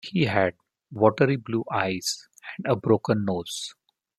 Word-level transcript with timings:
He 0.03 0.25
had 0.25 0.55
watery 0.91 1.35
blue 1.35 1.63
eyes 1.71 2.27
and 2.57 2.65
a 2.65 2.75
broken 2.75 3.23
nose. 3.23 3.75